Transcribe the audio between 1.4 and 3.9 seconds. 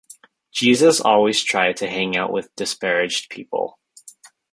tried to hang out with disparaged people